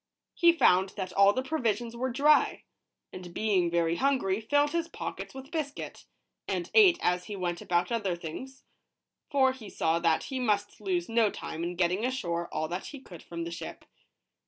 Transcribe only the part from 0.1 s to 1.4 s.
He found that all